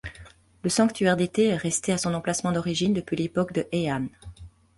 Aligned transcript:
Le 0.63 0.69
sanctuaire 0.71 1.15
d'été 1.15 1.49
est 1.49 1.55
resté 1.55 1.91
à 1.93 1.99
son 1.99 2.15
emplacement 2.15 2.51
d'origine 2.51 2.91
depuis 2.91 3.15
l'époque 3.15 3.53
de 3.53 3.67
Heian. 3.71 4.07